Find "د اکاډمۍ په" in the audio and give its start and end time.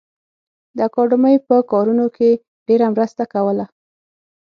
0.75-1.55